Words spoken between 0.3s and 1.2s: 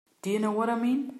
know what I mean?